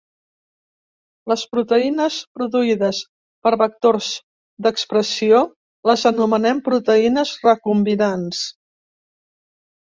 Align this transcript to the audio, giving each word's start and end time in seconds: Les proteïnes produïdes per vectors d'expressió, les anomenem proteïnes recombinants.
Les 1.31 1.41
proteïnes 1.49 2.15
produïdes 2.39 3.01
per 3.47 3.51
vectors 3.63 4.07
d'expressió, 4.69 5.43
les 5.91 6.07
anomenem 6.13 6.63
proteïnes 6.71 7.35
recombinants. 7.45 8.43